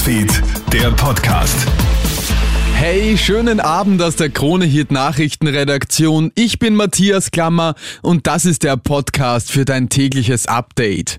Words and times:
Newsfeed, 0.00 0.42
der 0.72 0.90
Podcast. 0.92 1.66
Hey, 2.72 3.18
schönen 3.18 3.60
Abend 3.60 4.00
aus 4.00 4.16
der 4.16 4.30
Krone 4.30 4.64
Hit 4.64 4.90
Nachrichtenredaktion. 4.90 6.32
Ich 6.36 6.58
bin 6.58 6.74
Matthias 6.74 7.30
Klammer 7.30 7.74
und 8.00 8.26
das 8.26 8.46
ist 8.46 8.62
der 8.62 8.78
Podcast 8.78 9.50
für 9.50 9.66
dein 9.66 9.90
tägliches 9.90 10.46
Update. 10.46 11.18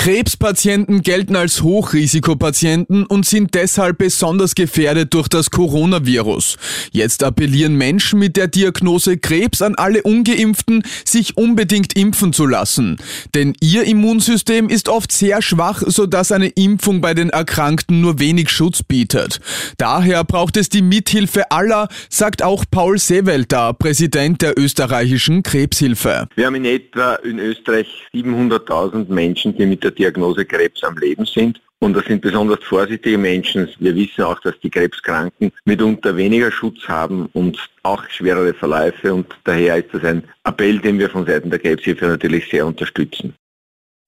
Krebspatienten 0.00 1.02
gelten 1.02 1.36
als 1.36 1.60
Hochrisikopatienten 1.60 3.04
und 3.04 3.26
sind 3.26 3.54
deshalb 3.54 3.98
besonders 3.98 4.54
gefährdet 4.54 5.12
durch 5.12 5.28
das 5.28 5.50
Coronavirus. 5.50 6.56
Jetzt 6.90 7.22
appellieren 7.22 7.76
Menschen 7.76 8.18
mit 8.18 8.38
der 8.38 8.48
Diagnose 8.48 9.18
Krebs 9.18 9.60
an 9.60 9.74
alle 9.74 10.02
ungeimpften, 10.02 10.84
sich 11.04 11.36
unbedingt 11.36 11.98
impfen 11.98 12.32
zu 12.32 12.46
lassen. 12.46 12.96
Denn 13.34 13.52
ihr 13.60 13.84
Immunsystem 13.84 14.70
ist 14.70 14.88
oft 14.88 15.12
sehr 15.12 15.42
schwach, 15.42 15.82
sodass 15.84 16.32
eine 16.32 16.48
Impfung 16.48 17.02
bei 17.02 17.12
den 17.12 17.28
Erkrankten 17.28 18.00
nur 18.00 18.18
wenig 18.18 18.48
Schutz 18.48 18.82
bietet. 18.82 19.40
Daher 19.76 20.24
braucht 20.24 20.56
es 20.56 20.70
die 20.70 20.80
Mithilfe 20.80 21.50
aller, 21.50 21.88
sagt 22.08 22.42
auch 22.42 22.64
Paul 22.70 22.98
Seewelter, 22.98 23.74
Präsident 23.74 24.40
der 24.40 24.58
österreichischen 24.58 25.42
Krebshilfe. 25.42 26.26
Wir 26.36 26.46
haben 26.46 26.54
in 26.54 26.64
etwa 26.64 27.16
in 27.16 27.38
Österreich 27.38 27.86
700.000 28.14 29.12
Menschen, 29.12 29.54
die 29.58 29.66
mit 29.66 29.84
der 29.84 29.89
Diagnose 29.90 30.44
Krebs 30.44 30.82
am 30.84 30.96
Leben 30.98 31.24
sind. 31.24 31.60
Und 31.82 31.94
das 31.94 32.04
sind 32.04 32.20
besonders 32.20 32.62
vorsichtige 32.62 33.16
Menschen. 33.16 33.68
Wir 33.78 33.94
wissen 33.94 34.22
auch, 34.22 34.38
dass 34.40 34.58
die 34.60 34.68
Krebskranken 34.68 35.50
mitunter 35.64 36.14
weniger 36.14 36.52
Schutz 36.52 36.86
haben 36.86 37.30
und 37.32 37.58
auch 37.82 38.04
schwerere 38.10 38.52
Verläufe. 38.52 39.14
Und 39.14 39.26
daher 39.44 39.78
ist 39.78 39.88
das 39.92 40.04
ein 40.04 40.22
Appell, 40.44 40.78
den 40.78 40.98
wir 40.98 41.08
von 41.08 41.24
Seiten 41.24 41.48
der 41.48 41.58
Krebshilfe 41.58 42.06
natürlich 42.06 42.50
sehr 42.50 42.66
unterstützen. 42.66 43.34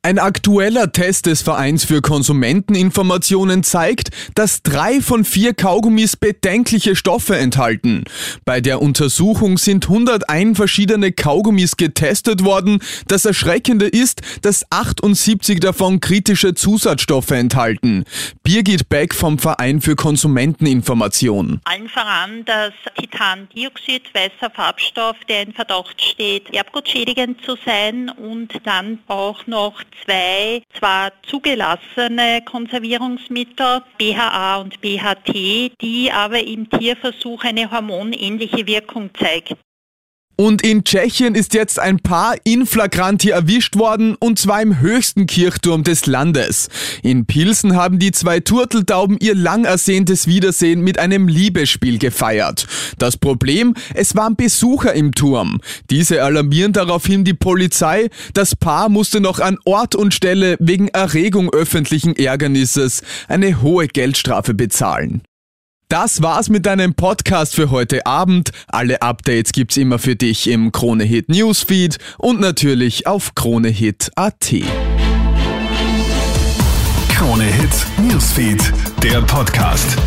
Ein 0.05 0.19
aktueller 0.19 0.91
Test 0.91 1.27
des 1.27 1.43
Vereins 1.43 1.85
für 1.85 2.03
Konsumenteninformationen 2.03 3.63
zeigt, 3.63 4.11
dass 4.35 4.65
drei 4.65 5.01
von 5.01 5.25
vier 5.25 5.55
Kaugummis 5.55 6.17
bedenkliche 6.17 6.97
Stoffe 6.97 7.37
enthalten. 7.37 8.03
Bei 8.45 8.61
der 8.61 8.83
Untersuchung 8.83 9.59
sind 9.59 9.89
101 9.89 10.57
verschiedene 10.57 11.13
Kaugummis 11.13 11.77
getestet 11.77 12.43
worden. 12.43 12.83
Das 13.07 13.27
Erschreckende 13.27 13.87
ist, 13.87 14.23
dass 14.43 14.67
78 14.71 15.61
davon 15.61 16.01
kritische 16.01 16.55
Zusatzstoffe 16.55 17.31
enthalten. 17.31 18.03
Birgit 18.43 18.89
Beck 18.89 19.15
vom 19.15 19.39
Verein 19.39 19.81
für 19.81 19.95
Konsumenteninformation. 19.95 21.61
Allen 21.63 21.89
voran 21.89 22.45
das 22.45 22.73
Titandioxid, 22.99 24.13
weißer 24.13 24.51
Farbstoff, 24.53 25.17
der 25.29 25.43
in 25.43 25.53
Verdacht 25.53 26.03
steht, 26.03 26.53
erbgutschädigend 26.53 27.41
zu 27.45 27.57
sein 27.65 28.09
und 28.09 28.51
dann 28.65 28.99
auch 29.07 29.47
noch 29.47 29.81
zwei 30.05 30.63
zwar 30.79 31.13
zugelassene 31.23 32.43
Konservierungsmittel, 32.45 33.83
BHA 33.99 34.57
und 34.57 34.81
BHT, 34.81 35.73
die 35.81 36.11
aber 36.13 36.41
im 36.41 36.69
Tierversuch 36.69 37.45
eine 37.45 37.71
hormonähnliche 37.71 38.67
Wirkung 38.67 39.11
zeigen. 39.15 39.57
Und 40.37 40.63
in 40.63 40.85
Tschechien 40.85 41.35
ist 41.35 41.55
jetzt 41.55 41.79
ein 41.79 41.99
Paar 41.99 42.37
in 42.45 42.67
flagranti 42.67 43.31
erwischt 43.31 43.77
worden, 43.77 44.17
und 44.19 44.39
zwar 44.39 44.63
im 44.63 44.81
höchsten 44.81 45.27
Kirchturm 45.27 45.85
des 45.85 46.07
Landes. 46.07 46.69
In 47.03 47.27
Pilsen 47.27 47.77
haben 47.77 47.99
die 47.99 48.13
zwei 48.13 48.41
Turteltauben 48.41 49.19
ihr 49.21 49.35
lang 49.35 49.65
ersehntes 49.65 50.27
Wiedersehen 50.27 50.81
mit 50.81 50.99
einem 50.99 51.29
Liebesspiel 51.29 51.99
gefeiert. 51.99 52.67
Das 52.99 53.17
Problem, 53.17 53.75
es 53.95 54.17
waren 54.17 54.37
Besucher 54.37 54.95
im 54.95 55.13
Turm. 55.13 55.61
Diese 55.91 56.23
alarmieren 56.23 56.73
daraufhin 56.73 57.25
die 57.25 57.35
Polizei. 57.35 58.09
Das 58.35 58.57
Paar 58.57 58.89
musste 58.89 59.21
noch 59.21 59.39
an 59.39 59.59
Ort 59.65 59.95
und 59.95 60.15
Stelle 60.15 60.57
wegen 60.59 60.89
Erregung 60.89 61.53
öffentlichen 61.53 62.17
Ärgernisses 62.17 63.03
eine 63.29 63.63
hohe 63.63 63.87
Geldstrafe 63.87 64.55
bezahlen. 64.55 65.23
Das 65.93 66.23
war's 66.23 66.49
mit 66.49 66.65
deinem 66.65 66.95
Podcast 66.95 67.55
für 67.55 67.71
heute 67.71 68.07
Abend. 68.07 68.51
Alle 68.67 69.03
Updates 69.03 69.53
gibt's 69.53 69.77
immer 69.77 69.99
für 69.99 70.17
dich 70.17 70.49
im 70.49 70.73
Kronehit 70.73 71.29
Newsfeed 71.29 71.99
und 72.17 72.41
natürlich 72.41 73.07
auf 73.07 73.35
kronehit.at. 73.35 74.55
Kronehit 77.11 77.87
Newsfeed, 78.09 78.73
der 79.03 79.21
Podcast. 79.21 79.99